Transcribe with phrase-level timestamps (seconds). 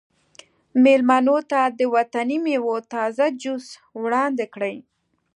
[0.83, 3.65] میلمنو ته د وطني میوو تازه جوس
[4.01, 4.77] وړاندې کړئ